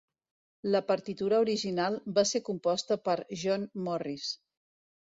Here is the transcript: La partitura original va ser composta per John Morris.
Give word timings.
La 0.75 0.79
partitura 0.87 1.41
original 1.45 1.99
va 2.17 2.25
ser 2.33 2.43
composta 2.51 2.99
per 3.07 3.17
John 3.45 3.71
Morris. 3.91 4.35